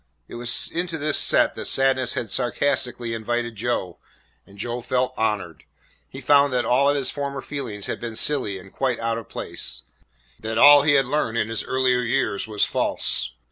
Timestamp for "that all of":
6.53-6.95